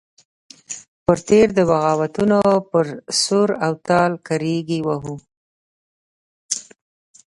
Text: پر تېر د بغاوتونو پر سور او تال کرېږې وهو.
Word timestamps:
پر 1.05 1.17
تېر 1.27 1.47
د 1.57 1.59
بغاوتونو 1.69 2.41
پر 2.71 2.85
سور 3.21 3.49
او 3.65 3.73
تال 3.87 4.11
کرېږې 4.27 4.79
وهو. 4.87 5.15